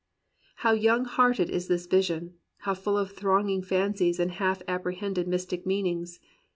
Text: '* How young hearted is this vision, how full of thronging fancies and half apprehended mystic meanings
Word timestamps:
'* 0.33 0.55
How 0.63 0.71
young 0.71 1.05
hearted 1.05 1.51
is 1.51 1.67
this 1.67 1.85
vision, 1.85 2.33
how 2.61 2.73
full 2.73 2.97
of 2.97 3.11
thronging 3.11 3.61
fancies 3.61 4.19
and 4.19 4.31
half 4.31 4.63
apprehended 4.67 5.27
mystic 5.27 5.63
meanings 5.63 6.19